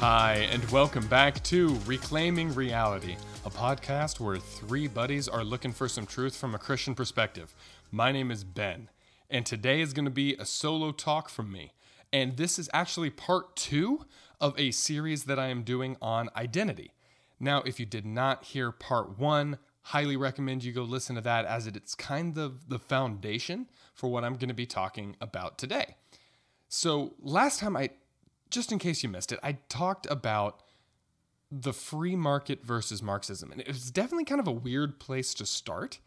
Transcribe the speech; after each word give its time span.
Hi, 0.00 0.46
and 0.52 0.64
welcome 0.70 1.08
back 1.08 1.42
to 1.42 1.76
Reclaiming 1.84 2.54
Reality, 2.54 3.16
a 3.44 3.50
podcast 3.50 4.20
where 4.20 4.36
three 4.36 4.86
buddies 4.86 5.26
are 5.26 5.42
looking 5.42 5.72
for 5.72 5.88
some 5.88 6.06
truth 6.06 6.36
from 6.36 6.54
a 6.54 6.58
Christian 6.58 6.94
perspective. 6.94 7.52
My 7.90 8.12
name 8.12 8.30
is 8.30 8.44
Ben, 8.44 8.90
and 9.28 9.44
today 9.44 9.80
is 9.80 9.92
going 9.92 10.04
to 10.04 10.10
be 10.12 10.36
a 10.36 10.44
solo 10.44 10.92
talk 10.92 11.28
from 11.28 11.50
me. 11.50 11.72
And 12.12 12.36
this 12.36 12.60
is 12.60 12.70
actually 12.72 13.10
part 13.10 13.56
two 13.56 14.04
of 14.40 14.56
a 14.56 14.70
series 14.70 15.24
that 15.24 15.40
I 15.40 15.48
am 15.48 15.64
doing 15.64 15.96
on 16.00 16.30
identity. 16.36 16.92
Now, 17.40 17.62
if 17.62 17.80
you 17.80 17.84
did 17.84 18.06
not 18.06 18.44
hear 18.44 18.70
part 18.70 19.18
one, 19.18 19.58
highly 19.82 20.16
recommend 20.16 20.62
you 20.62 20.70
go 20.70 20.84
listen 20.84 21.16
to 21.16 21.22
that 21.22 21.44
as 21.44 21.66
it's 21.66 21.96
kind 21.96 22.38
of 22.38 22.68
the 22.68 22.78
foundation 22.78 23.66
for 23.94 24.08
what 24.08 24.22
I'm 24.22 24.34
going 24.34 24.46
to 24.46 24.54
be 24.54 24.64
talking 24.64 25.16
about 25.20 25.58
today. 25.58 25.96
So, 26.68 27.14
last 27.20 27.58
time 27.58 27.76
I 27.76 27.90
just 28.50 28.72
in 28.72 28.78
case 28.78 29.02
you 29.02 29.08
missed 29.08 29.32
it, 29.32 29.40
I 29.42 29.58
talked 29.68 30.06
about 30.10 30.62
the 31.50 31.72
free 31.72 32.16
market 32.16 32.64
versus 32.64 33.02
Marxism. 33.02 33.50
And 33.52 33.60
it 33.60 33.68
was 33.68 33.90
definitely 33.90 34.24
kind 34.24 34.40
of 34.40 34.48
a 34.48 34.52
weird 34.52 35.00
place 35.00 35.32
to 35.34 35.46
start 35.46 35.98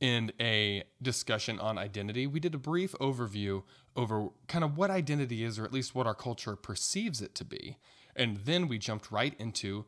in 0.00 0.32
a 0.40 0.82
discussion 1.00 1.58
on 1.60 1.78
identity. 1.78 2.26
We 2.26 2.40
did 2.40 2.54
a 2.54 2.58
brief 2.58 2.92
overview 2.94 3.62
over 3.94 4.28
kind 4.48 4.64
of 4.64 4.76
what 4.76 4.90
identity 4.90 5.44
is, 5.44 5.58
or 5.58 5.64
at 5.64 5.72
least 5.72 5.94
what 5.94 6.06
our 6.06 6.14
culture 6.14 6.56
perceives 6.56 7.22
it 7.22 7.34
to 7.36 7.44
be. 7.44 7.78
And 8.16 8.38
then 8.38 8.68
we 8.68 8.78
jumped 8.78 9.10
right 9.10 9.34
into 9.38 9.86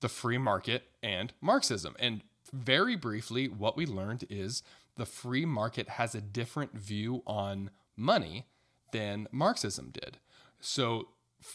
the 0.00 0.08
free 0.08 0.38
market 0.38 0.84
and 1.02 1.32
Marxism. 1.40 1.96
And 1.98 2.22
very 2.52 2.96
briefly, 2.96 3.48
what 3.48 3.76
we 3.76 3.86
learned 3.86 4.24
is 4.30 4.62
the 4.96 5.06
free 5.06 5.44
market 5.44 5.90
has 5.90 6.14
a 6.14 6.20
different 6.20 6.78
view 6.78 7.22
on 7.26 7.70
money 7.96 8.46
than 8.92 9.26
Marxism 9.32 9.90
did. 9.90 10.18
So 10.60 11.08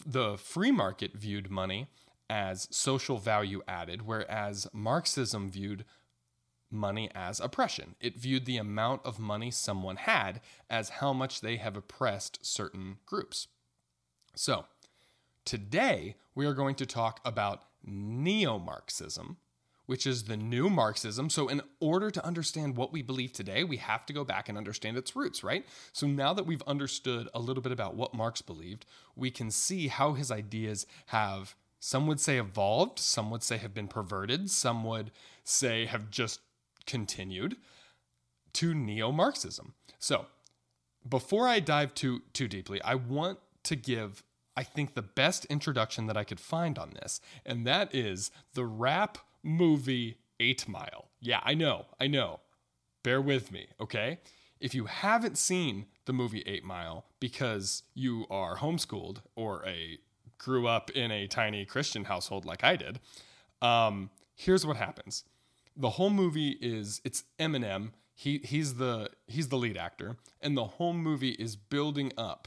the 0.04 0.36
free 0.36 0.70
market 0.70 1.14
viewed 1.14 1.50
money 1.50 1.88
as 2.28 2.68
social 2.70 3.18
value 3.18 3.62
added, 3.68 4.02
whereas 4.02 4.66
Marxism 4.72 5.50
viewed 5.50 5.84
money 6.70 7.10
as 7.14 7.38
oppression. 7.40 7.94
It 8.00 8.16
viewed 8.16 8.46
the 8.46 8.56
amount 8.56 9.02
of 9.04 9.18
money 9.18 9.50
someone 9.50 9.96
had 9.96 10.40
as 10.70 10.88
how 10.88 11.12
much 11.12 11.40
they 11.40 11.56
have 11.56 11.76
oppressed 11.76 12.44
certain 12.44 12.98
groups. 13.04 13.48
So, 14.34 14.64
today 15.44 16.16
we 16.34 16.46
are 16.46 16.54
going 16.54 16.74
to 16.76 16.86
talk 16.86 17.20
about 17.24 17.64
neo 17.84 18.58
Marxism, 18.58 19.36
which 19.92 20.06
is 20.06 20.22
the 20.22 20.38
new 20.38 20.70
Marxism. 20.70 21.28
So, 21.28 21.48
in 21.48 21.60
order 21.78 22.10
to 22.10 22.24
understand 22.24 22.78
what 22.78 22.94
we 22.94 23.02
believe 23.02 23.34
today, 23.34 23.62
we 23.62 23.76
have 23.76 24.06
to 24.06 24.14
go 24.14 24.24
back 24.24 24.48
and 24.48 24.56
understand 24.56 24.96
its 24.96 25.14
roots, 25.14 25.44
right? 25.44 25.66
So, 25.92 26.06
now 26.06 26.32
that 26.32 26.46
we've 26.46 26.62
understood 26.62 27.28
a 27.34 27.38
little 27.38 27.62
bit 27.62 27.72
about 27.72 27.94
what 27.94 28.14
Marx 28.14 28.40
believed, 28.40 28.86
we 29.16 29.30
can 29.30 29.50
see 29.50 29.88
how 29.88 30.14
his 30.14 30.30
ideas 30.30 30.86
have, 31.08 31.54
some 31.78 32.06
would 32.06 32.20
say, 32.20 32.38
evolved, 32.38 32.98
some 33.00 33.30
would 33.30 33.42
say 33.42 33.58
have 33.58 33.74
been 33.74 33.86
perverted, 33.86 34.48
some 34.48 34.82
would 34.84 35.10
say 35.44 35.84
have 35.84 36.10
just 36.10 36.40
continued 36.86 37.56
to 38.54 38.72
neo 38.72 39.12
Marxism. 39.12 39.74
So, 39.98 40.24
before 41.06 41.46
I 41.46 41.60
dive 41.60 41.92
too, 41.92 42.22
too 42.32 42.48
deeply, 42.48 42.80
I 42.80 42.94
want 42.94 43.40
to 43.64 43.76
give 43.76 44.22
I 44.56 44.62
think 44.62 44.94
the 44.94 45.02
best 45.02 45.44
introduction 45.46 46.06
that 46.06 46.16
I 46.16 46.24
could 46.24 46.40
find 46.40 46.78
on 46.78 46.92
this, 46.94 47.20
and 47.44 47.66
that 47.66 47.94
is 47.94 48.30
the 48.54 48.64
rap 48.64 49.18
movie 49.42 50.18
Eight 50.40 50.68
Mile. 50.68 51.08
Yeah, 51.20 51.40
I 51.44 51.54
know, 51.54 51.86
I 52.00 52.06
know. 52.06 52.40
Bear 53.02 53.20
with 53.20 53.50
me, 53.50 53.68
okay? 53.80 54.18
If 54.60 54.74
you 54.74 54.86
haven't 54.86 55.38
seen 55.38 55.86
the 56.04 56.12
movie 56.12 56.42
Eight 56.46 56.64
Mile 56.64 57.04
because 57.20 57.82
you 57.94 58.26
are 58.30 58.56
homeschooled 58.56 59.18
or 59.34 59.64
a 59.66 59.98
grew 60.38 60.66
up 60.66 60.90
in 60.90 61.10
a 61.10 61.26
tiny 61.26 61.64
Christian 61.64 62.04
household 62.04 62.44
like 62.44 62.64
I 62.64 62.76
did, 62.76 63.00
um, 63.60 64.10
here's 64.34 64.66
what 64.66 64.76
happens. 64.76 65.24
The 65.76 65.90
whole 65.90 66.10
movie 66.10 66.58
is 66.60 67.00
it's 67.04 67.24
Eminem. 67.38 67.90
He 68.14 68.38
he's 68.44 68.74
the 68.74 69.10
he's 69.26 69.48
the 69.48 69.56
lead 69.56 69.76
actor, 69.76 70.16
and 70.40 70.56
the 70.56 70.64
whole 70.64 70.92
movie 70.92 71.30
is 71.32 71.56
building 71.56 72.12
up 72.16 72.46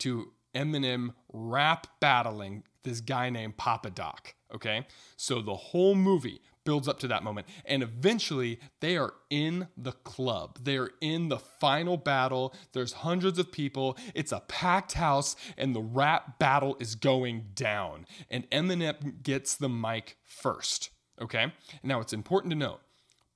to 0.00 0.32
Eminem 0.56 1.14
rap 1.32 1.86
battling 2.00 2.64
this 2.82 3.00
guy 3.00 3.30
named 3.30 3.56
Papa 3.56 3.90
Doc. 3.90 4.34
Okay. 4.54 4.86
So 5.16 5.42
the 5.42 5.54
whole 5.54 5.94
movie 5.94 6.40
builds 6.64 6.88
up 6.88 6.98
to 7.00 7.08
that 7.08 7.22
moment. 7.22 7.46
And 7.64 7.82
eventually 7.82 8.58
they 8.80 8.96
are 8.96 9.14
in 9.30 9.68
the 9.76 9.92
club. 9.92 10.58
They 10.62 10.76
are 10.76 10.90
in 11.00 11.28
the 11.28 11.38
final 11.38 11.96
battle. 11.96 12.54
There's 12.72 12.92
hundreds 12.92 13.38
of 13.38 13.52
people. 13.52 13.96
It's 14.14 14.32
a 14.32 14.40
packed 14.40 14.94
house, 14.94 15.36
and 15.56 15.74
the 15.74 15.80
rap 15.80 16.38
battle 16.38 16.76
is 16.80 16.94
going 16.94 17.46
down. 17.54 18.06
And 18.30 18.50
Eminem 18.50 19.22
gets 19.22 19.54
the 19.54 19.68
mic 19.68 20.16
first. 20.24 20.90
Okay. 21.20 21.52
Now 21.82 22.00
it's 22.00 22.12
important 22.12 22.50
to 22.50 22.58
note 22.58 22.80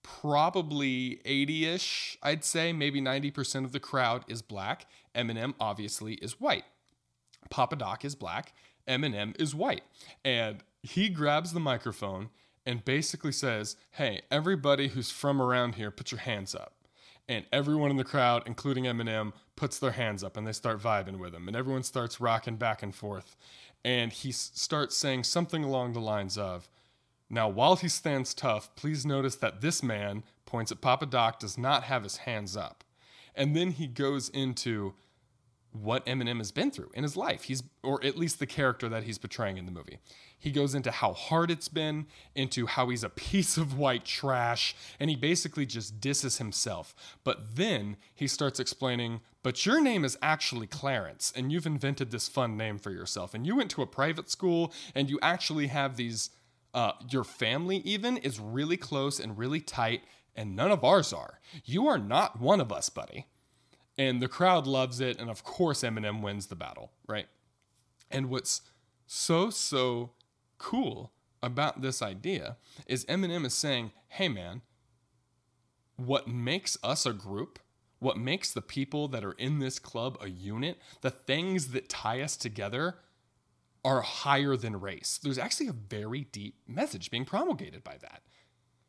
probably 0.03 1.21
80 1.25 1.67
ish, 1.67 2.19
I'd 2.23 2.45
say, 2.45 2.73
maybe 2.73 3.01
90% 3.01 3.65
of 3.65 3.73
the 3.73 3.81
crowd 3.81 4.25
is 4.29 4.43
black. 4.43 4.87
Eminem 5.15 5.55
obviously 5.61 6.15
is 6.15 6.41
white. 6.41 6.65
Papa 7.49 7.77
Doc 7.77 8.05
is 8.05 8.15
black. 8.15 8.53
Eminem 8.87 9.39
is 9.41 9.55
white. 9.55 9.83
And 10.25 10.59
he 10.83 11.09
grabs 11.09 11.53
the 11.53 11.61
microphone 11.61 12.31
and 12.67 12.85
basically 12.85 13.33
says, 13.33 13.77
Hey, 13.93 14.23
everybody 14.31 14.89
who's 14.89 15.11
from 15.11 15.41
around 15.41 15.77
here, 15.77 15.91
put 15.91 16.13
your 16.13 16.21
hands 16.21 16.55
up. 16.55 16.75
And 17.29 17.45
everyone 17.53 17.91
in 17.91 17.97
the 17.97 18.05
crowd, 18.05 18.43
including 18.47 18.85
Eminem, 18.85 19.33
puts 19.55 19.79
their 19.79 19.93
hands 19.93 20.25
up 20.25 20.37
and 20.37 20.47
they 20.47 20.53
start 20.53 20.81
vibing 20.81 21.19
with 21.19 21.35
him. 21.35 21.47
And 21.47 21.57
everyone 21.57 21.85
starts 21.85 22.21
rocking 22.21 22.57
back 22.57 22.83
and 22.83 22.95
forth. 22.95 23.37
And 23.85 24.13
he 24.13 24.33
starts 24.33 24.97
saying 24.97 25.25
something 25.25 25.63
along 25.65 25.93
the 25.93 26.01
lines 26.01 26.37
of, 26.37 26.69
Now, 27.31 27.49
while 27.49 27.77
he 27.77 27.89
stands 27.89 28.35
tough, 28.35 28.75
please 28.75 29.07
notice 29.07 29.37
that 29.37 29.61
this 29.61 29.83
man, 29.83 30.25
points 30.45 30.73
at 30.73 30.81
Papa 30.81 31.07
Doc, 31.07 31.39
does 31.39 31.57
not 31.57 31.85
have 31.85 32.03
his 32.03 32.19
hands 32.19 32.57
up. 32.57 32.83
And 33.35 33.55
then 33.55 33.71
he 33.73 33.87
goes 33.87 34.29
into 34.29 34.95
what 35.73 36.05
Eminem 36.07 36.39
has 36.39 36.51
been 36.51 36.71
through 36.71 36.91
in 36.95 37.03
his 37.03 37.17
life. 37.17 37.45
He's, 37.45 37.63
or 37.83 38.05
at 38.05 38.17
least 38.17 38.39
the 38.39 38.47
character 38.47 38.89
that 38.89 39.05
he's 39.05 39.19
portraying 39.19 39.57
in 39.57 39.67
the 39.67 39.73
movie. 39.73 39.99
He 40.39 40.51
goes 40.51 40.75
into 40.75 40.91
how 40.91 41.13
hard 41.13 41.51
it's 41.51 41.69
been, 41.69 42.07
into 42.35 42.67
how 42.67 42.89
he's 42.89 43.05
a 43.05 43.09
piece 43.11 43.57
of 43.57 43.79
white 43.79 44.05
trash, 44.05 44.75
and 44.99 45.11
he 45.11 45.17
basically 45.17 45.67
just 45.67 46.01
disses 46.01 46.39
himself. 46.39 46.95
But 47.25 47.57
then 47.57 47.97
he 48.15 48.27
starts 48.27 48.59
explaining, 48.59 49.21
but 49.43 49.65
your 49.65 49.81
name 49.81 50.05
is 50.05 50.19
actually 50.21 50.67
Clarence, 50.67 51.33
and 51.37 51.53
you've 51.53 51.67
invented 51.67 52.11
this 52.11 52.29
fun 52.29 52.57
name 52.57 52.79
for 52.79 52.91
yourself, 52.91 53.35
and 53.35 53.47
you 53.47 53.57
went 53.57 53.71
to 53.73 53.83
a 53.83 53.87
private 53.87 54.31
school, 54.31 54.73
and 54.95 55.09
you 55.09 55.19
actually 55.23 55.69
have 55.69 55.97
these, 55.97 56.31
uh, 56.75 56.93
your 57.09 57.25
family 57.25 57.79
even 57.79 58.17
is 58.17 58.41
really 58.41 58.77
close 58.77 59.21
and 59.21 59.39
really 59.39 59.61
tight, 59.61 60.03
and 60.35 60.57
none 60.57 60.73
of 60.73 60.85
ours 60.85 61.13
are. 61.13 61.39
You 61.65 61.87
are 61.87 61.99
not 61.99 62.41
one 62.41 62.61
of 62.61 62.73
us, 62.73 62.89
buddy 62.89 63.27
and 64.01 64.23
the 64.23 64.29
crowd 64.29 64.67
loves 64.67 64.99
it 64.99 65.19
and 65.21 65.29
of 65.29 65.45
course 65.45 65.83
Eminem 65.83 66.23
wins 66.23 66.47
the 66.47 66.57
battle, 66.57 66.91
right? 67.07 67.29
And 68.11 68.31
what's 68.31 68.63
so 69.07 69.51
so 69.51 70.13
cool 70.57 71.13
about 71.43 71.83
this 71.83 72.01
idea 72.01 72.57
is 72.87 73.05
Eminem 73.05 73.45
is 73.45 73.53
saying, 73.53 73.93
"Hey 74.09 74.29
man, 74.29 74.63
what 75.97 76.27
makes 76.27 76.79
us 76.83 77.05
a 77.05 77.13
group, 77.13 77.59
what 77.99 78.17
makes 78.17 78.51
the 78.51 78.63
people 78.63 79.07
that 79.09 79.23
are 79.23 79.33
in 79.33 79.59
this 79.59 79.79
club 79.79 80.17
a 80.23 80.31
unit, 80.31 80.81
the 81.03 81.11
things 81.11 81.69
that 81.73 81.91
tie 81.91 82.23
us 82.23 82.39
together 82.39 83.01
are 83.85 84.01
higher 84.01 84.57
than 84.57 84.81
race." 84.81 85.19
There's 85.23 85.37
actually 85.37 85.69
a 85.69 85.75
very 85.75 86.25
deep 86.25 86.57
message 86.67 87.11
being 87.11 87.27
promulgated 87.27 87.85
by 87.85 87.99
that. 87.99 88.23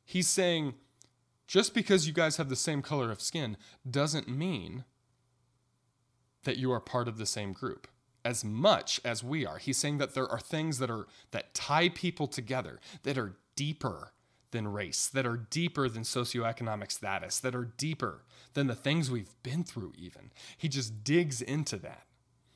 He's 0.06 0.30
saying 0.30 0.76
just 1.48 1.74
because 1.74 2.08
you 2.08 2.14
guys 2.14 2.38
have 2.38 2.48
the 2.48 2.56
same 2.56 2.82
color 2.82 3.12
of 3.12 3.22
skin 3.22 3.58
doesn't 3.86 4.30
mean 4.30 4.86
that 6.44 6.58
you 6.58 6.72
are 6.72 6.80
part 6.80 7.08
of 7.08 7.18
the 7.18 7.26
same 7.26 7.54
group 7.54 7.88
as 8.24 8.44
much 8.44 9.00
as 9.04 9.24
we 9.24 9.46
are. 9.46 9.58
He's 9.58 9.78
saying 9.78 9.98
that 9.98 10.14
there 10.14 10.28
are 10.28 10.40
things 10.40 10.78
that 10.80 10.90
are 10.90 11.08
that 11.32 11.54
tie 11.54 11.90
people 11.90 12.28
together 12.28 12.80
that 13.04 13.18
are 13.18 13.36
deeper 13.56 14.12
than 14.52 14.68
race, 14.68 15.08
that 15.08 15.26
are 15.26 15.38
deeper 15.38 15.90
than 15.90 16.04
socioeconomic 16.04 16.92
status, 16.92 17.40
that 17.40 17.56
are 17.56 17.66
deeper 17.78 18.24
than 18.54 18.68
the 18.68 18.76
things 18.76 19.10
we've 19.10 19.36
been 19.44 19.64
through 19.64 19.94
even. 19.98 20.32
He 20.58 20.68
just 20.68 21.04
digs 21.04 21.42
into 21.42 21.78
that. 21.78 22.06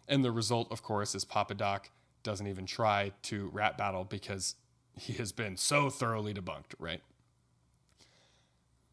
And 0.08 0.24
the 0.24 0.32
result, 0.32 0.72
of 0.72 0.84
course, 0.84 1.16
is 1.16 1.26
Papa 1.26 1.56
Doc 1.56 1.90
doesn't 2.22 2.48
even 2.48 2.66
try 2.66 3.12
to 3.24 3.50
rap 3.54 3.78
battle 3.78 4.04
because 4.04 4.56
he 4.98 5.14
has 5.14 5.32
been 5.32 5.58
so 5.58 5.90
thoroughly 5.90 6.34
debunked, 6.34 6.74
right? 6.80 7.02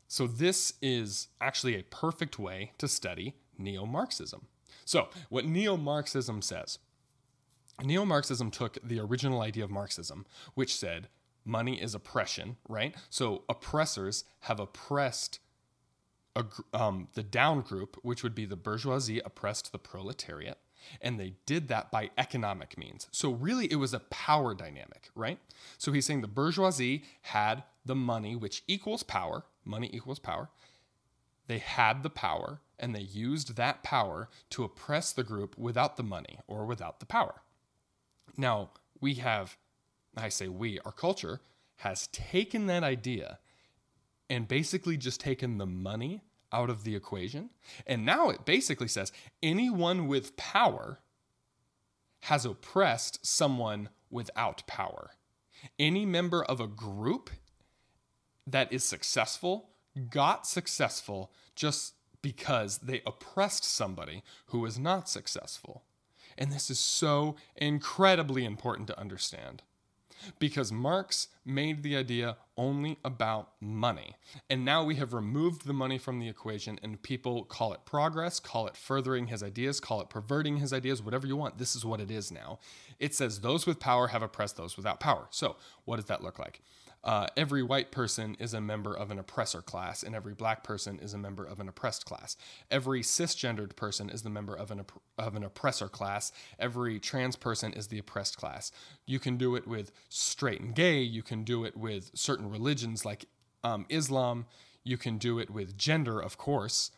So, 0.09 0.27
this 0.27 0.75
is 0.83 1.29
actually 1.41 1.75
a 1.75 1.83
perfect 1.85 2.39
way 2.39 2.73
to 2.79 2.87
study 2.87 3.35
neo 3.59 3.87
Marxism. 3.87 4.47
So, 4.93 5.09
what 5.31 5.47
neo 5.47 5.79
Marxism 5.79 6.43
says 6.43 6.79
neo 7.83 8.05
Marxism 8.05 8.51
took 8.51 8.77
the 8.87 9.01
original 9.01 9.41
idea 9.41 9.65
of 9.65 9.71
Marxism, 9.71 10.27
which 10.53 10.77
said 10.77 11.09
money 11.47 11.81
is 11.81 11.95
oppression, 11.95 12.59
right? 12.69 12.95
So, 13.09 13.45
oppressors 13.49 14.25
have 14.41 14.61
oppressed 14.61 15.39
a, 16.37 16.45
um, 16.75 17.09
the 17.15 17.23
down 17.23 17.63
group, 17.63 17.97
which 18.03 18.23
would 18.23 18.35
be 18.35 18.45
the 18.45 18.55
bourgeoisie, 18.55 19.21
oppressed 19.21 19.73
the 19.73 19.79
proletariat. 19.79 20.59
And 21.01 21.19
they 21.19 21.37
did 21.47 21.69
that 21.69 21.91
by 21.91 22.11
economic 22.19 22.77
means. 22.77 23.09
So, 23.13 23.31
really, 23.31 23.73
it 23.73 23.77
was 23.77 23.95
a 23.95 24.01
power 24.01 24.55
dynamic, 24.55 25.09
right? 25.15 25.39
So, 25.79 25.93
he's 25.93 26.05
saying 26.05 26.21
the 26.21 26.29
bourgeoisie 26.29 27.05
had 27.23 27.63
the 27.83 27.95
money, 27.95 28.37
which 28.37 28.63
equals 28.69 29.03
power, 29.03 29.45
money 29.65 29.89
equals 29.91 30.19
power. 30.19 30.51
They 31.47 31.59
had 31.59 32.03
the 32.03 32.11
power, 32.11 32.61
and 32.83 32.95
they 32.95 33.01
used 33.01 33.55
that 33.55 33.85
power 33.85 34.29
to 34.51 34.65
oppress 34.65 35.13
the 35.13 35.23
group 35.23 35.57
without 35.57 35.97
the 35.97 36.03
money 36.03 36.41
or 36.49 36.67
without 36.67 36.99
the 36.99 37.07
power. 37.07 37.43
Now, 38.37 38.71
we 39.01 39.15
have, 39.15 39.57
I 40.17 40.29
say 40.29 40.49
we, 40.49 40.81
our 40.81 40.93
culture 40.93 41.41
has 41.77 42.09
taken 42.09 42.67
that 42.67 42.83
idea 42.83 43.39
and 44.29 44.49
basically 44.49 44.97
just 44.97 45.21
taken 45.21 45.59
the 45.59 45.67
money 45.67 46.23
out 46.53 46.71
of 46.71 46.85
the 46.85 46.97
equation. 46.97 47.51
And 47.87 48.05
now 48.05 48.31
it 48.31 48.45
basically 48.45 48.89
says 48.89 49.13
anyone 49.43 50.09
with 50.09 50.37
power 50.37 50.99
has 52.23 52.45
oppressed 52.45 53.25
someone 53.25 53.89
without 54.11 54.67
power. 54.67 55.13
Any 55.79 56.05
member 56.05 56.43
of 56.43 56.61
a 56.61 56.67
group 56.67 57.31
that 58.47 58.73
is 58.73 58.85
successful 58.85 59.71
got 60.11 60.47
successful 60.47 61.33
just 61.55 61.95
because 62.23 62.79
they 62.79 63.03
oppressed 63.07 63.65
somebody 63.65 64.23
who 64.47 64.61
was 64.61 64.79
not 64.79 65.09
successful. 65.09 65.83
And 66.39 66.51
this 66.51 66.71
is 66.71 66.79
so 66.79 67.37
incredibly 67.57 68.45
important 68.45 68.87
to 68.89 68.99
understand 68.99 69.63
because 70.39 70.73
Marx 70.73 71.29
made 71.45 71.83
the 71.83 71.97
idea 71.97 72.37
only 72.57 72.99
about 73.05 73.51
money. 73.61 74.17
And 74.49 74.65
now 74.65 74.85
we 74.85 74.97
have 74.97 75.13
removed 75.13 75.67
the 75.67 75.73
money 75.73 75.99
from 75.99 76.19
the 76.19 76.29
equation, 76.29 76.79
and 76.83 77.03
people 77.03 77.45
call 77.45 77.73
it 77.73 77.85
progress, 77.85 78.39
call 78.39 78.67
it 78.67 78.77
furthering 78.77 79.27
his 79.27 79.43
ideas, 79.43 79.81
call 79.81 80.01
it 80.01 80.11
perverting 80.11 80.59
his 80.59 80.73
ideas, 80.73 81.03
whatever 81.03 81.27
you 81.27 81.37
want. 81.37 81.59
This 81.59 81.75
is 81.75 81.85
what 81.85 82.01
it 82.01 82.11
is 82.11 82.31
now. 82.31 82.59
It 82.99 83.15
says 83.15 83.41
those 83.41 83.67
with 83.67 83.81
power 83.81 84.09
have 84.09 84.23
oppressed 84.23 84.57
those 84.57 84.77
without 84.77 85.01
power. 85.01 85.27
So, 85.31 85.57
what 85.85 85.97
does 85.97 86.07
that 86.07 86.23
look 86.23 86.39
like? 86.39 86.61
Uh, 87.05 87.27
every 87.37 87.63
white 87.65 87.91
person 87.91 88.37
is 88.39 88.55
a 88.55 88.61
member 88.61 88.95
of 88.95 89.11
an 89.11 89.19
oppressor 89.19 89.61
class, 89.61 90.05
and 90.05 90.15
every 90.15 90.35
black 90.35 90.63
person 90.63 91.01
is 91.01 91.13
a 91.13 91.19
member 91.19 91.45
of 91.45 91.59
an 91.59 91.69
oppressed 91.69 92.05
class. 92.05 92.37
Every 92.71 93.03
cisgendered 93.03 93.75
person 93.75 94.09
is 94.09 94.23
the 94.23 94.31
member 94.31 94.55
of 94.55 94.71
an 94.71 94.85
of 95.19 95.35
an 95.35 95.43
oppressor 95.43 95.89
class. 95.89 96.31
Every 96.61 97.01
trans 97.01 97.35
person 97.35 97.73
is 97.73 97.89
the 97.89 97.99
oppressed 97.99 98.37
class. 98.37 98.71
You 99.05 99.19
can 99.19 99.37
do 99.37 99.57
it 99.57 99.67
with 99.67 99.91
straight 100.09 100.61
and 100.61 100.75
gay. 100.75 101.01
You 101.01 101.23
can 101.23 101.43
do 101.43 101.65
it 101.65 101.77
with 101.77 102.13
certain 102.15 102.49
religions 102.49 103.05
like 103.05 103.27
um, 103.65 103.85
Islam. 103.89 104.47
You 104.85 104.97
can 104.97 105.19
do 105.19 105.41
it 105.41 105.51
with 105.51 105.77
gender, 105.77 106.21
of 106.21 106.39
course. 106.39 106.93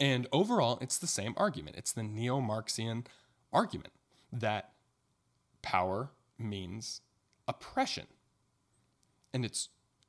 And 0.00 0.26
overall, 0.32 0.78
it's 0.80 0.98
the 0.98 1.06
same 1.06 1.34
argument. 1.36 1.76
It's 1.76 1.92
the 1.92 2.02
neo 2.02 2.40
Marxian 2.40 3.04
argument 3.52 3.92
that 4.32 4.72
power 5.62 6.10
means 6.38 7.00
oppression 7.46 8.06
and 9.32 9.44
it's 9.44 9.68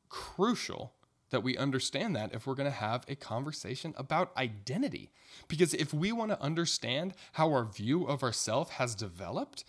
crucial 0.10 0.94
that 1.30 1.44
we 1.44 1.56
understand 1.58 2.16
that 2.16 2.34
if 2.34 2.48
we're 2.48 2.56
going 2.56 2.70
to 2.70 2.76
have 2.76 3.06
a 3.08 3.16
conversation 3.16 3.94
about 3.98 4.36
identity. 4.36 5.12
Because 5.48 5.76
if 5.76 5.94
we 5.94 6.12
want 6.12 6.32
to 6.32 6.42
understand 6.42 7.14
how 7.34 7.52
our 7.52 7.66
view 7.66 8.06
of 8.06 8.24
ourself 8.24 8.72
has 8.72 8.96
developed, 8.96 9.64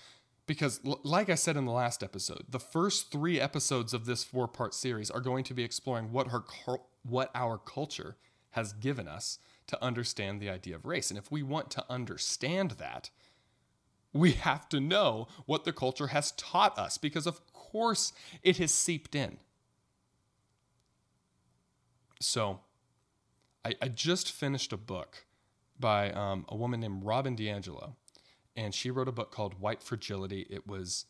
because 0.47 0.81
like 0.83 1.29
I 1.29 1.35
said 1.35 1.57
in 1.57 1.67
the 1.67 1.73
last 1.73 2.03
episode, 2.03 2.45
the 2.49 2.59
first 2.59 3.13
3 3.13 3.39
episodes 3.39 3.93
of 3.93 4.07
this 4.07 4.25
four-part 4.25 4.75
series 4.75 5.11
are 5.11 5.21
going 5.21 5.45
to 5.45 5.55
be 5.55 5.63
exploring 5.63 6.13
what 6.13 6.29
her 6.29 6.43
what 7.03 7.31
our 7.35 7.59
culture 7.59 8.17
has 8.51 8.73
given 8.73 9.07
us 9.07 9.39
to 9.67 9.83
understand 9.83 10.41
the 10.41 10.51
idea 10.51 10.75
of 10.77 10.85
race. 10.85 11.11
And 11.11 11.19
if 11.19 11.31
we 11.31 11.43
want 11.43 11.71
to 11.71 11.85
understand 11.89 12.73
that, 12.73 13.11
we 14.13 14.33
have 14.33 14.69
to 14.71 14.81
know 14.81 15.29
what 15.47 15.65
the 15.65 15.73
culture 15.73 16.09
has 16.09 16.33
taught 16.33 16.77
us 16.79 16.99
because 16.99 17.27
of 17.27 17.41
course 17.71 18.13
it 18.43 18.57
has 18.59 18.73
seeped 18.73 19.15
in. 19.15 19.39
So 22.21 22.61
I, 23.65 23.75
I 23.81 23.89
just 23.89 24.31
finished 24.31 24.73
a 24.73 24.77
book 24.77 25.25
by 25.79 26.11
um, 26.13 26.45
a 26.49 26.57
woman 26.57 26.81
named 26.81 27.05
Robin 27.05 27.37
DiAngelo, 27.37 27.95
and 28.57 28.75
she 28.75 28.91
wrote 28.91 29.09
a 29.09 29.13
book 29.13 29.31
called 29.31 29.61
White 29.61 29.83
Fragility. 29.83 30.47
It 30.51 30.67
was 30.67 31.07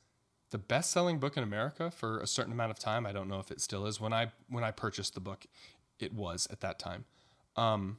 the 0.51 0.59
best-selling 0.59 1.19
book 1.19 1.37
in 1.37 1.43
America 1.43 1.91
for 1.91 2.21
a 2.21 2.27
certain 2.27 2.53
amount 2.53 2.71
of 2.71 2.79
time. 2.79 3.07
I 3.07 3.13
don't 3.13 3.29
know 3.29 3.41
if 3.41 3.51
it 3.51 3.61
still 3.61 3.87
is. 3.87 4.01
When 4.01 4.13
I 4.13 4.33
when 4.49 4.65
I 4.65 4.71
purchased 4.71 5.15
the 5.15 5.21
book, 5.21 5.47
it 5.99 6.13
was 6.13 6.47
at 6.51 6.61
that 6.61 6.79
time. 6.79 7.05
Um, 7.57 7.99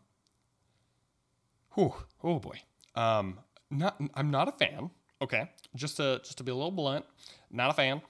whew, 1.75 1.93
oh 2.23 2.39
boy. 2.39 2.61
Um, 2.95 3.39
not 3.69 4.01
I'm 4.15 4.31
not 4.31 4.47
a 4.47 4.51
fan. 4.51 4.91
Okay, 5.21 5.49
just 5.75 5.97
to 5.97 6.19
just 6.23 6.37
to 6.37 6.43
be 6.43 6.51
a 6.51 6.55
little 6.55 6.71
blunt, 6.71 7.05
not 7.51 7.69
a 7.69 7.73
fan. 7.73 8.01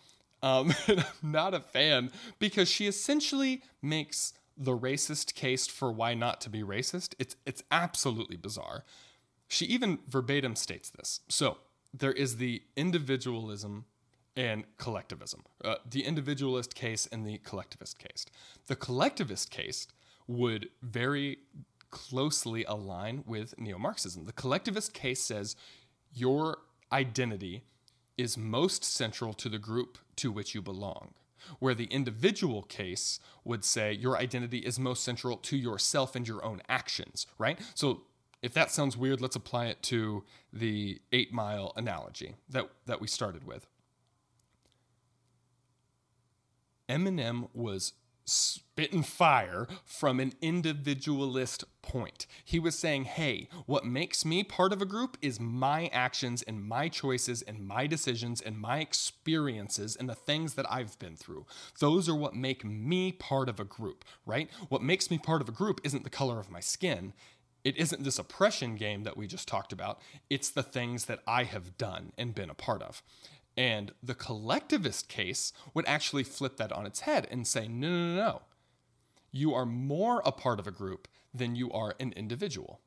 Um, 0.43 0.73
I'm 0.87 1.31
not 1.31 1.53
a 1.53 1.59
fan 1.59 2.11
because 2.39 2.69
she 2.69 2.87
essentially 2.87 3.61
makes 3.81 4.33
the 4.57 4.77
racist 4.77 5.33
case 5.33 5.67
for 5.67 5.91
why 5.91 6.13
not 6.13 6.41
to 6.41 6.49
be 6.49 6.61
racist. 6.61 7.15
It's 7.19 7.35
it's 7.45 7.63
absolutely 7.71 8.37
bizarre. 8.37 8.85
She 9.47 9.65
even 9.65 9.99
verbatim 10.07 10.55
states 10.55 10.89
this. 10.89 11.21
So 11.27 11.57
there 11.93 12.13
is 12.13 12.37
the 12.37 12.63
individualism 12.75 13.85
and 14.35 14.63
collectivism, 14.77 15.43
uh, 15.63 15.75
the 15.89 16.05
individualist 16.05 16.73
case 16.73 17.07
and 17.11 17.27
the 17.27 17.37
collectivist 17.39 17.99
case. 17.99 18.25
The 18.67 18.77
collectivist 18.77 19.51
case 19.51 19.87
would 20.27 20.69
very 20.81 21.39
closely 21.89 22.63
align 22.63 23.23
with 23.27 23.59
neo 23.59 23.77
Marxism. 23.77 24.25
The 24.25 24.31
collectivist 24.31 24.93
case 24.93 25.21
says 25.21 25.57
your 26.13 26.59
identity 26.91 27.63
is 28.21 28.37
most 28.37 28.83
central 28.83 29.33
to 29.33 29.49
the 29.49 29.59
group 29.59 29.97
to 30.17 30.31
which 30.31 30.55
you 30.55 30.61
belong. 30.61 31.13
Where 31.59 31.73
the 31.73 31.85
individual 31.85 32.61
case 32.61 33.19
would 33.43 33.65
say 33.65 33.91
your 33.91 34.15
identity 34.17 34.59
is 34.59 34.77
most 34.79 35.03
central 35.03 35.37
to 35.37 35.57
yourself 35.57 36.15
and 36.15 36.27
your 36.27 36.45
own 36.45 36.61
actions, 36.69 37.25
right? 37.39 37.59
So 37.73 38.03
if 38.41 38.53
that 38.53 38.71
sounds 38.71 38.95
weird, 38.95 39.21
let's 39.21 39.35
apply 39.35 39.67
it 39.67 39.81
to 39.83 40.23
the 40.53 40.99
eight 41.11 41.33
mile 41.33 41.73
analogy 41.75 42.35
that, 42.49 42.69
that 42.85 43.01
we 43.01 43.07
started 43.07 43.43
with. 43.45 43.67
Eminem 46.87 47.49
was 47.53 47.93
spitting 48.25 49.03
fire 49.03 49.67
from 49.85 50.19
an 50.19 50.33
individualist 50.41 51.63
point. 51.81 52.27
He 52.45 52.59
was 52.59 52.77
saying, 52.77 53.05
hey, 53.05 53.47
what 53.65 53.85
makes 53.85 54.23
me 54.23 54.43
part 54.43 54.73
of 54.73 54.81
a 54.81 54.85
group 54.85 55.17
is 55.21 55.39
my 55.39 55.87
actions 55.87 56.41
and 56.41 56.63
my 56.63 56.87
choices 56.89 57.41
and 57.41 57.65
my 57.65 57.87
decisions 57.87 58.41
and 58.41 58.57
my 58.57 58.79
experiences 58.79 59.95
and 59.95 60.07
the 60.07 60.15
things 60.15 60.53
that 60.55 60.71
I've 60.71 60.97
been 60.99 61.15
through. 61.15 61.45
Those 61.79 62.07
are 62.07 62.15
what 62.15 62.35
make 62.35 62.63
me 62.63 63.11
part 63.11 63.49
of 63.49 63.59
a 63.59 63.65
group, 63.65 64.05
right? 64.25 64.49
What 64.69 64.81
makes 64.81 65.11
me 65.11 65.17
part 65.17 65.41
of 65.41 65.49
a 65.49 65.53
group 65.53 65.81
isn't 65.83 66.03
the 66.03 66.09
color 66.09 66.39
of 66.39 66.51
my 66.51 66.59
skin. 66.59 67.13
It 67.63 67.77
isn't 67.77 68.03
this 68.03 68.17
oppression 68.17 68.75
game 68.75 69.03
that 69.03 69.17
we 69.17 69.27
just 69.27 69.47
talked 69.47 69.71
about. 69.71 70.01
It's 70.29 70.49
the 70.49 70.63
things 70.63 71.05
that 71.05 71.19
I 71.27 71.43
have 71.43 71.77
done 71.77 72.11
and 72.17 72.33
been 72.33 72.49
a 72.49 72.55
part 72.55 72.81
of. 72.81 73.03
And 73.57 73.91
the 74.01 74.15
collectivist 74.15 75.09
case 75.09 75.51
would 75.73 75.85
actually 75.87 76.23
flip 76.23 76.57
that 76.57 76.71
on 76.71 76.85
its 76.85 77.01
head 77.01 77.27
and 77.29 77.45
say, 77.45 77.67
no, 77.67 77.89
no, 77.89 78.13
no, 78.13 78.15
no. 78.15 78.41
You 79.31 79.53
are 79.53 79.65
more 79.65 80.21
a 80.25 80.31
part 80.31 80.59
of 80.59 80.67
a 80.67 80.71
group 80.71 81.07
than 81.33 81.55
you 81.55 81.71
are 81.71 81.95
an 81.99 82.13
individual. 82.15 82.81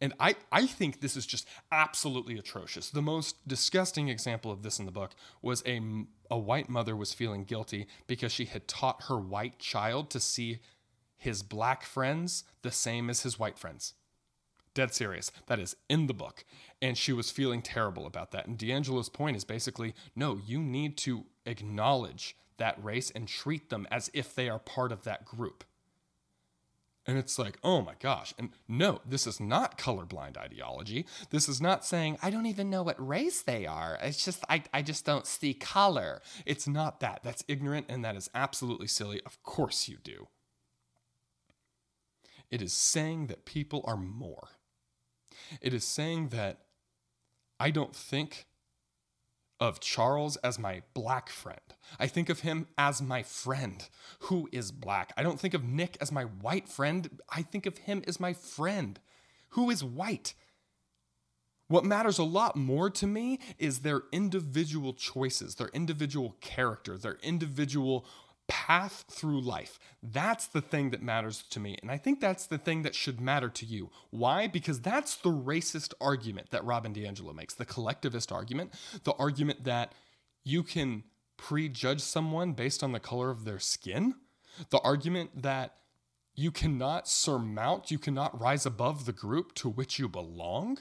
And 0.00 0.12
I, 0.18 0.34
I 0.50 0.66
think 0.66 1.00
this 1.00 1.16
is 1.16 1.26
just 1.26 1.46
absolutely 1.70 2.36
atrocious. 2.36 2.90
The 2.90 3.00
most 3.00 3.46
disgusting 3.46 4.08
example 4.08 4.50
of 4.50 4.64
this 4.64 4.80
in 4.80 4.86
the 4.86 4.90
book 4.90 5.12
was 5.40 5.62
a, 5.64 5.80
a 6.28 6.38
white 6.38 6.68
mother 6.68 6.96
was 6.96 7.14
feeling 7.14 7.44
guilty 7.44 7.86
because 8.08 8.32
she 8.32 8.46
had 8.46 8.66
taught 8.66 9.04
her 9.04 9.18
white 9.18 9.60
child 9.60 10.10
to 10.10 10.18
see 10.18 10.58
his 11.16 11.44
black 11.44 11.84
friends 11.84 12.42
the 12.62 12.72
same 12.72 13.08
as 13.08 13.22
his 13.22 13.38
white 13.38 13.60
friends. 13.60 13.94
Dead 14.74 14.94
serious. 14.94 15.30
That 15.46 15.58
is 15.58 15.76
in 15.88 16.06
the 16.06 16.14
book. 16.14 16.44
And 16.80 16.96
she 16.96 17.12
was 17.12 17.30
feeling 17.30 17.62
terrible 17.62 18.06
about 18.06 18.30
that. 18.32 18.46
And 18.46 18.58
DiAngelo's 18.58 19.08
point 19.08 19.36
is 19.36 19.44
basically 19.44 19.94
no, 20.16 20.40
you 20.44 20.60
need 20.60 20.96
to 20.98 21.26
acknowledge 21.46 22.36
that 22.58 22.82
race 22.82 23.10
and 23.10 23.26
treat 23.26 23.70
them 23.70 23.86
as 23.90 24.10
if 24.14 24.34
they 24.34 24.48
are 24.48 24.58
part 24.58 24.92
of 24.92 25.04
that 25.04 25.24
group. 25.24 25.64
And 27.04 27.18
it's 27.18 27.38
like, 27.38 27.58
oh 27.64 27.82
my 27.82 27.94
gosh. 27.98 28.32
And 28.38 28.50
no, 28.68 29.00
this 29.04 29.26
is 29.26 29.40
not 29.40 29.76
colorblind 29.76 30.36
ideology. 30.36 31.04
This 31.30 31.48
is 31.48 31.60
not 31.60 31.84
saying, 31.84 32.18
I 32.22 32.30
don't 32.30 32.46
even 32.46 32.70
know 32.70 32.84
what 32.84 33.04
race 33.04 33.42
they 33.42 33.66
are. 33.66 33.98
It's 34.00 34.24
just, 34.24 34.44
I, 34.48 34.62
I 34.72 34.82
just 34.82 35.04
don't 35.04 35.26
see 35.26 35.52
color. 35.52 36.22
It's 36.46 36.68
not 36.68 37.00
that. 37.00 37.20
That's 37.24 37.44
ignorant 37.48 37.86
and 37.88 38.04
that 38.04 38.14
is 38.14 38.30
absolutely 38.34 38.86
silly. 38.86 39.20
Of 39.26 39.42
course 39.42 39.88
you 39.88 39.98
do. 40.02 40.28
It 42.50 42.62
is 42.62 42.72
saying 42.72 43.26
that 43.26 43.46
people 43.46 43.82
are 43.84 43.96
more. 43.96 44.50
It 45.60 45.74
is 45.74 45.84
saying 45.84 46.28
that 46.28 46.60
I 47.58 47.70
don't 47.70 47.94
think 47.94 48.46
of 49.60 49.78
Charles 49.78 50.36
as 50.38 50.58
my 50.58 50.82
black 50.92 51.28
friend. 51.28 51.60
I 52.00 52.08
think 52.08 52.28
of 52.28 52.40
him 52.40 52.66
as 52.76 53.00
my 53.00 53.22
friend 53.22 53.88
who 54.22 54.48
is 54.50 54.72
black. 54.72 55.12
I 55.16 55.22
don't 55.22 55.38
think 55.38 55.54
of 55.54 55.62
Nick 55.62 55.96
as 56.00 56.10
my 56.10 56.24
white 56.24 56.68
friend. 56.68 57.20
I 57.30 57.42
think 57.42 57.66
of 57.66 57.78
him 57.78 58.02
as 58.08 58.18
my 58.18 58.32
friend 58.32 58.98
who 59.50 59.70
is 59.70 59.84
white. 59.84 60.34
What 61.68 61.84
matters 61.84 62.18
a 62.18 62.24
lot 62.24 62.56
more 62.56 62.90
to 62.90 63.06
me 63.06 63.38
is 63.58 63.78
their 63.78 64.02
individual 64.10 64.92
choices, 64.92 65.54
their 65.54 65.68
individual 65.68 66.36
character, 66.40 66.98
their 66.98 67.18
individual 67.22 68.04
path 68.52 69.06
through 69.10 69.40
life. 69.40 69.78
That's 70.02 70.46
the 70.46 70.60
thing 70.60 70.90
that 70.90 71.00
matters 71.02 71.42
to 71.48 71.58
me. 71.58 71.78
And 71.80 71.90
I 71.90 71.96
think 71.96 72.20
that's 72.20 72.46
the 72.46 72.58
thing 72.58 72.82
that 72.82 72.94
should 72.94 73.18
matter 73.18 73.48
to 73.48 73.64
you. 73.64 73.90
Why? 74.10 74.46
Because 74.46 74.82
that's 74.82 75.16
the 75.16 75.30
racist 75.30 75.94
argument 76.02 76.50
that 76.50 76.62
Robin 76.62 76.92
DiAngelo 76.92 77.34
makes, 77.34 77.54
the 77.54 77.64
collectivist 77.64 78.30
argument, 78.30 78.74
the 79.04 79.14
argument 79.14 79.64
that 79.64 79.94
you 80.44 80.62
can 80.62 81.04
prejudge 81.38 82.02
someone 82.02 82.52
based 82.52 82.84
on 82.84 82.92
the 82.92 83.00
color 83.00 83.30
of 83.30 83.46
their 83.46 83.58
skin, 83.58 84.16
the 84.68 84.80
argument 84.80 85.42
that 85.42 85.72
you 86.34 86.50
cannot 86.50 87.08
surmount, 87.08 87.90
you 87.90 87.98
cannot 87.98 88.38
rise 88.38 88.66
above 88.66 89.06
the 89.06 89.12
group 89.14 89.54
to 89.54 89.70
which 89.70 89.98
you 89.98 90.08
belong. 90.08 90.76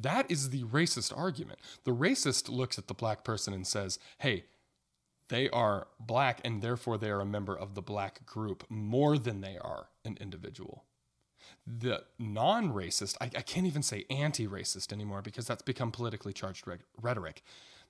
That 0.00 0.30
is 0.30 0.48
the 0.48 0.62
racist 0.64 1.14
argument. 1.14 1.58
The 1.84 1.94
racist 1.94 2.48
looks 2.48 2.78
at 2.78 2.88
the 2.88 2.94
black 2.94 3.24
person 3.24 3.52
and 3.52 3.66
says, 3.66 3.98
hey, 4.18 4.44
they 5.32 5.48
are 5.48 5.88
black 5.98 6.42
and 6.44 6.60
therefore 6.60 6.98
they 6.98 7.08
are 7.08 7.22
a 7.22 7.24
member 7.24 7.56
of 7.56 7.74
the 7.74 7.80
black 7.80 8.26
group 8.26 8.64
more 8.68 9.16
than 9.16 9.40
they 9.40 9.56
are 9.56 9.88
an 10.04 10.18
individual. 10.20 10.84
The 11.66 12.04
non 12.18 12.74
racist, 12.74 13.16
I, 13.18 13.30
I, 13.34 13.40
can't 13.40 13.66
even 13.66 13.82
say 13.82 14.04
anti 14.10 14.46
racist 14.46 14.92
anymore 14.92 15.22
because 15.22 15.46
that's 15.46 15.62
become 15.62 15.90
politically 15.90 16.34
charged 16.34 16.66
rhetoric. 17.00 17.42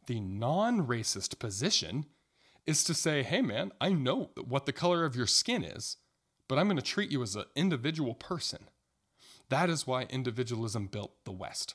The 0.06 0.20
non 0.20 0.86
racist 0.86 1.40
position 1.40 2.06
is 2.64 2.84
to 2.84 2.94
say, 2.94 3.24
hey 3.24 3.42
man, 3.42 3.72
I 3.80 3.92
know 3.92 4.30
what 4.46 4.66
the 4.66 4.72
color 4.72 5.04
of 5.04 5.16
your 5.16 5.26
skin 5.26 5.64
is, 5.64 5.96
but 6.46 6.60
I'm 6.60 6.68
going 6.68 6.76
to 6.76 6.82
treat 6.82 7.10
you 7.10 7.24
as 7.24 7.34
an 7.34 7.46
individual 7.56 8.14
person. 8.14 8.68
That 9.48 9.68
is 9.68 9.84
why 9.84 10.02
individualism 10.04 10.86
built 10.86 11.24
the 11.24 11.32
West. 11.32 11.74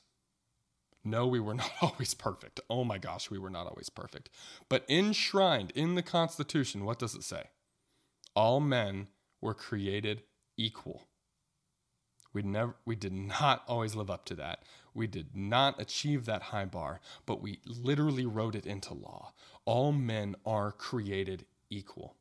No, 1.03 1.27
we 1.27 1.39
were 1.39 1.53
not 1.55 1.71
always 1.81 2.13
perfect. 2.13 2.59
Oh 2.69 2.83
my 2.83 2.97
gosh, 2.97 3.29
we 3.29 3.37
were 3.37 3.49
not 3.49 3.67
always 3.67 3.89
perfect. 3.89 4.29
But 4.69 4.85
enshrined 4.89 5.71
in 5.71 5.95
the 5.95 6.03
Constitution, 6.03 6.85
what 6.85 6.99
does 6.99 7.15
it 7.15 7.23
say? 7.23 7.49
All 8.35 8.59
men 8.59 9.07
were 9.41 9.53
created 9.53 10.23
equal. 10.57 11.07
We 12.33 12.43
never 12.43 12.75
we 12.85 12.95
did 12.95 13.13
not 13.13 13.63
always 13.67 13.95
live 13.95 14.11
up 14.11 14.25
to 14.25 14.35
that. 14.35 14.63
We 14.93 15.07
did 15.07 15.35
not 15.35 15.81
achieve 15.81 16.25
that 16.25 16.43
high 16.43 16.65
bar, 16.65 16.99
but 17.25 17.41
we 17.41 17.59
literally 17.65 18.25
wrote 18.25 18.55
it 18.55 18.65
into 18.65 18.93
law. 18.93 19.33
All 19.65 19.91
men 19.91 20.35
are 20.45 20.71
created 20.71 21.45
equal. 21.69 22.15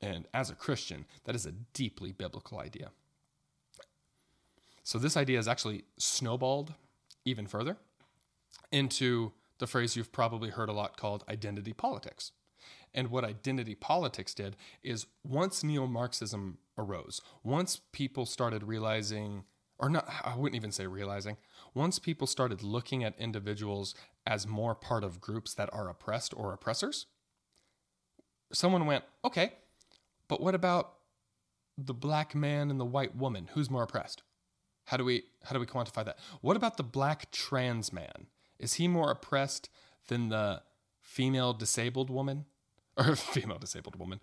And 0.00 0.26
as 0.34 0.50
a 0.50 0.54
Christian, 0.54 1.06
that 1.24 1.34
is 1.34 1.46
a 1.46 1.52
deeply 1.52 2.12
biblical 2.12 2.58
idea. 2.58 2.90
So 4.82 4.98
this 4.98 5.16
idea 5.16 5.38
is 5.38 5.48
actually 5.48 5.84
snowballed 5.98 6.74
even 7.24 7.46
further 7.46 7.76
into 8.70 9.32
the 9.58 9.66
phrase 9.66 9.96
you've 9.96 10.12
probably 10.12 10.50
heard 10.50 10.68
a 10.68 10.72
lot 10.72 10.96
called 10.96 11.24
identity 11.28 11.72
politics. 11.72 12.32
And 12.94 13.08
what 13.10 13.24
identity 13.24 13.74
politics 13.74 14.34
did 14.34 14.56
is 14.82 15.06
once 15.22 15.62
neo 15.62 15.86
Marxism 15.86 16.58
arose, 16.76 17.20
once 17.42 17.80
people 17.92 18.24
started 18.24 18.62
realizing, 18.62 19.44
or 19.78 19.88
not, 19.88 20.08
I 20.24 20.36
wouldn't 20.36 20.56
even 20.56 20.72
say 20.72 20.86
realizing, 20.86 21.36
once 21.74 21.98
people 21.98 22.26
started 22.26 22.62
looking 22.62 23.04
at 23.04 23.18
individuals 23.18 23.94
as 24.26 24.46
more 24.46 24.74
part 24.74 25.04
of 25.04 25.20
groups 25.20 25.54
that 25.54 25.68
are 25.72 25.88
oppressed 25.88 26.32
or 26.36 26.52
oppressors, 26.52 27.06
someone 28.52 28.86
went, 28.86 29.04
okay, 29.24 29.52
but 30.28 30.40
what 30.40 30.54
about 30.54 30.94
the 31.76 31.94
black 31.94 32.34
man 32.34 32.70
and 32.70 32.80
the 32.80 32.84
white 32.84 33.14
woman? 33.14 33.50
Who's 33.52 33.70
more 33.70 33.82
oppressed? 33.82 34.22
How 34.88 34.96
do 34.96 35.04
we 35.04 35.24
how 35.44 35.52
do 35.52 35.60
we 35.60 35.66
quantify 35.66 36.02
that? 36.06 36.18
What 36.40 36.56
about 36.56 36.78
the 36.78 36.82
black 36.82 37.30
trans 37.30 37.92
man? 37.92 38.28
Is 38.58 38.74
he 38.74 38.88
more 38.88 39.10
oppressed 39.10 39.68
than 40.06 40.30
the 40.30 40.62
female 41.02 41.52
disabled 41.52 42.08
woman 42.08 42.46
or 42.96 43.14
female 43.14 43.58
disabled 43.58 43.96
woman? 43.96 44.18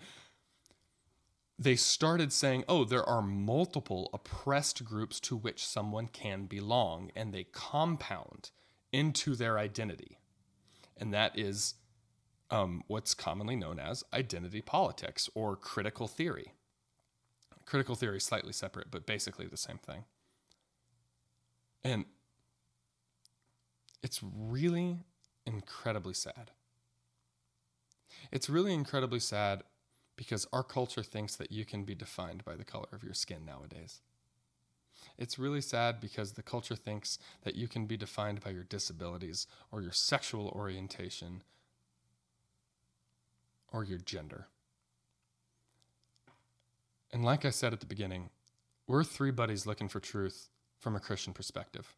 They 1.60 1.75
started 1.75 2.34
saying, 2.34 2.63
"Oh, 2.67 2.84
there 2.84 3.07
are 3.07 3.22
multiple 3.22 4.10
oppressed 4.12 4.84
groups 4.84 5.19
to 5.22 5.38
which 5.38 5.63
someone 5.63 6.07
can 6.07 6.48
belong 6.48 7.12
and 7.15 7.31
they 7.31 7.43
compound 7.43 8.50
into 8.91 9.36
their 9.36 9.60
identity." 9.60 10.17
And 10.98 11.13
that 11.13 11.38
is 11.38 11.75
um, 12.50 12.81
what's 12.88 13.13
commonly 13.13 13.55
known 13.55 13.77
as 13.77 14.03
identity 14.15 14.62
politics 14.62 15.29
or 15.36 15.55
critical 15.55 16.07
theory. 16.07 16.53
Critical 17.67 17.93
theory 17.93 18.17
is 18.17 18.24
slightly 18.24 18.53
separate, 18.53 18.89
but 18.89 19.05
basically 19.05 19.45
the 19.45 19.57
same 19.57 19.77
thing. 19.77 20.05
And 21.86 22.06
it's 24.01 24.20
really 24.24 25.06
incredibly 25.46 26.15
sad. 26.15 26.50
It's 28.32 28.50
really 28.50 28.74
incredibly 28.74 29.20
sad 29.20 29.62
because 30.15 30.48
our 30.51 30.63
culture 30.63 31.04
thinks 31.04 31.36
that 31.36 31.51
you 31.51 31.63
can 31.63 31.84
be 31.84 31.94
defined 31.94 32.44
by 32.44 32.56
the 32.56 32.63
color 32.63 32.88
of 32.92 33.04
your 33.04 33.13
skin 33.13 33.46
nowadays. 33.46 34.01
It's 35.20 35.38
really 35.38 35.62
sad 35.62 36.01
because 36.01 36.32
the 36.32 36.42
culture 36.42 36.75
thinks 36.75 37.20
that 37.44 37.54
you 37.54 37.68
can 37.68 37.86
be 37.86 37.98
defined 37.98 38.42
by 38.44 38.50
your 38.50 38.63
disabilities 38.63 39.46
or 39.72 39.84
your 39.84 39.92
sexual 39.92 40.48
orientation 40.56 41.44
or 43.72 43.84
your 43.84 44.00
gender. 44.00 44.48
And 47.13 47.24
like 47.24 47.46
I 47.46 47.51
said 47.51 47.74
at 47.74 47.80
the 47.80 47.86
beginning, 47.86 48.32
we're 48.88 49.04
three 49.04 49.32
buddies 49.32 49.68
looking 49.68 49.88
for 49.88 50.00
truth 50.00 50.50
from 50.86 50.96
a 50.96 51.00
Christian 51.00 51.34
perspective. 51.34 51.96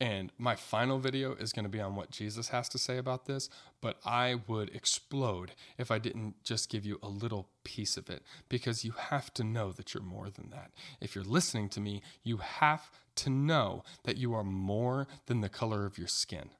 And 0.00 0.32
my 0.38 0.56
final 0.56 0.98
video 0.98 1.36
is 1.36 1.52
going 1.52 1.66
to 1.66 1.68
be 1.68 1.80
on 1.80 1.94
what 1.94 2.10
Jesus 2.10 2.48
has 2.48 2.68
to 2.70 2.76
say 2.76 2.98
about 2.98 3.26
this, 3.26 3.48
but 3.80 4.00
I 4.04 4.40
would 4.48 4.74
explode 4.74 5.52
if 5.78 5.92
I 5.92 6.00
didn't 6.00 6.42
just 6.42 6.68
give 6.68 6.84
you 6.84 6.98
a 7.00 7.08
little 7.08 7.48
piece 7.62 7.96
of 7.96 8.10
it 8.10 8.24
because 8.48 8.84
you 8.84 8.90
have 8.90 9.32
to 9.34 9.44
know 9.44 9.70
that 9.70 9.94
you're 9.94 10.02
more 10.02 10.30
than 10.30 10.50
that. 10.50 10.72
If 11.00 11.14
you're 11.14 11.22
listening 11.22 11.68
to 11.68 11.80
me, 11.80 12.02
you 12.24 12.38
have 12.38 12.90
to 13.14 13.30
know 13.30 13.84
that 14.02 14.16
you 14.16 14.34
are 14.34 14.42
more 14.42 15.06
than 15.26 15.40
the 15.40 15.48
color 15.48 15.86
of 15.86 15.96
your 15.96 16.08
skin. 16.08 16.50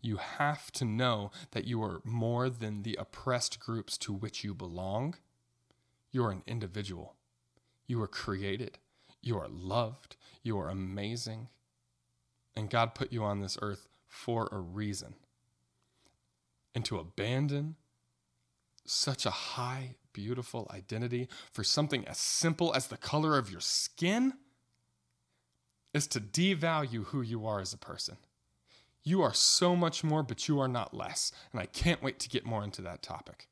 You 0.00 0.16
have 0.16 0.72
to 0.72 0.86
know 0.86 1.30
that 1.50 1.66
you 1.66 1.82
are 1.82 2.00
more 2.04 2.48
than 2.48 2.84
the 2.84 2.96
oppressed 2.98 3.60
groups 3.60 3.98
to 3.98 4.14
which 4.14 4.44
you 4.44 4.54
belong. 4.54 5.16
You 6.10 6.24
are 6.24 6.30
an 6.30 6.42
individual. 6.46 7.16
You 7.86 8.00
are 8.00 8.08
created. 8.08 8.78
You 9.22 9.38
are 9.38 9.48
loved. 9.48 10.16
You 10.42 10.58
are 10.58 10.68
amazing. 10.68 11.48
And 12.54 12.70
God 12.70 12.94
put 12.94 13.12
you 13.12 13.22
on 13.22 13.40
this 13.40 13.58
earth 13.60 13.88
for 14.06 14.48
a 14.50 14.58
reason. 14.58 15.14
And 16.74 16.84
to 16.84 16.98
abandon 16.98 17.76
such 18.84 19.26
a 19.26 19.30
high, 19.30 19.96
beautiful 20.12 20.70
identity 20.72 21.28
for 21.52 21.64
something 21.64 22.06
as 22.06 22.18
simple 22.18 22.72
as 22.74 22.86
the 22.86 22.96
color 22.96 23.36
of 23.36 23.50
your 23.50 23.60
skin 23.60 24.34
is 25.92 26.06
to 26.06 26.20
devalue 26.20 27.06
who 27.06 27.22
you 27.22 27.46
are 27.46 27.60
as 27.60 27.72
a 27.72 27.78
person. 27.78 28.16
You 29.02 29.22
are 29.22 29.34
so 29.34 29.76
much 29.76 30.02
more, 30.02 30.22
but 30.22 30.48
you 30.48 30.60
are 30.60 30.68
not 30.68 30.94
less. 30.94 31.32
And 31.52 31.60
I 31.60 31.66
can't 31.66 32.02
wait 32.02 32.18
to 32.20 32.28
get 32.28 32.44
more 32.44 32.64
into 32.64 32.82
that 32.82 33.02
topic. 33.02 33.48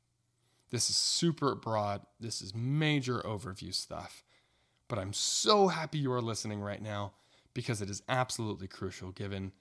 This 0.69 0.89
is 0.89 0.97
super 0.97 1.55
broad. 1.55 2.01
This 2.19 2.41
is 2.41 2.53
major 2.53 3.19
overview 3.21 3.73
stuff. 3.73 4.23
But 4.87 4.99
I'm 4.99 5.13
so 5.13 5.67
happy 5.67 5.97
you 5.97 6.11
are 6.11 6.21
listening 6.21 6.61
right 6.61 6.81
now 6.81 7.13
because 7.53 7.81
it 7.81 7.89
is 7.89 8.03
absolutely 8.07 8.67
crucial 8.67 9.11
given 9.11 9.51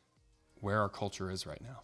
where 0.60 0.80
our 0.80 0.88
culture 0.88 1.30
is 1.30 1.46
right 1.46 1.60
now. 1.62 1.80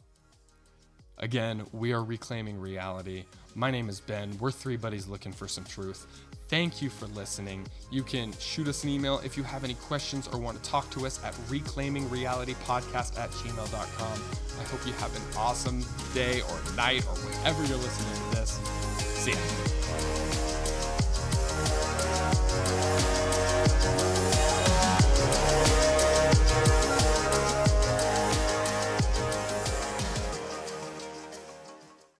Again, 1.18 1.66
we 1.72 1.92
are 1.92 2.02
reclaiming 2.02 2.58
reality. 2.58 3.24
My 3.54 3.70
name 3.70 3.90
is 3.90 4.00
Ben. 4.00 4.36
We're 4.40 4.50
three 4.50 4.76
buddies 4.76 5.06
looking 5.06 5.32
for 5.32 5.46
some 5.46 5.64
truth. 5.64 6.06
Thank 6.48 6.80
you 6.80 6.88
for 6.88 7.06
listening. 7.08 7.66
You 7.90 8.02
can 8.02 8.32
shoot 8.38 8.66
us 8.68 8.84
an 8.84 8.90
email 8.90 9.20
if 9.22 9.36
you 9.36 9.42
have 9.42 9.62
any 9.62 9.74
questions 9.74 10.28
or 10.28 10.38
want 10.38 10.62
to 10.62 10.68
talk 10.68 10.90
to 10.92 11.06
us 11.06 11.22
at 11.22 11.34
reclaimingrealitypodcast 11.48 13.18
at 13.18 13.30
gmail.com. 13.30 14.22
I 14.58 14.62
hope 14.64 14.86
you 14.86 14.92
have 14.94 15.14
an 15.14 15.22
awesome 15.36 15.84
day 16.14 16.40
or 16.40 16.74
night 16.74 17.06
or 17.06 17.14
whenever 17.14 17.64
you're 17.66 17.76
listening 17.76 18.30
to 18.30 18.36
this. 18.36 18.50
See 18.98 19.32
ya. 19.32 20.39